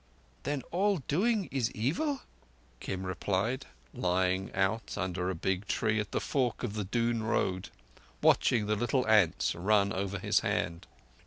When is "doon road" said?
6.85-7.69